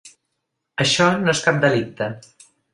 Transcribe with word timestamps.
Això 0.85 1.11
no 1.27 1.37
és 1.37 1.45
cap 1.51 1.63
delicte. 1.69 2.11